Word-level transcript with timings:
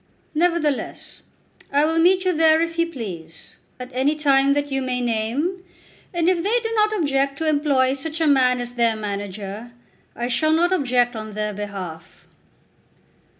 "Nevertheless, 0.33 1.21
I 1.71 1.85
will 1.85 1.99
meet 1.99 2.25
you 2.25 2.33
there 2.33 2.59
if 2.59 2.79
you 2.79 2.87
please, 2.87 3.53
at 3.79 3.91
any 3.93 4.15
time 4.15 4.53
that 4.53 4.71
you 4.71 4.81
may 4.81 4.99
name, 4.99 5.63
and 6.11 6.27
if 6.27 6.41
they 6.41 6.59
do 6.67 6.73
not 6.73 6.91
object 6.97 7.37
to 7.37 7.47
employ 7.47 7.93
such 7.93 8.19
a 8.19 8.25
man 8.25 8.59
as 8.59 8.73
their 8.73 8.95
manager, 8.95 9.73
I 10.15 10.27
shall 10.27 10.53
not 10.53 10.71
object 10.73 11.15
on 11.15 11.33
their 11.33 11.53
behalf." 11.53 12.25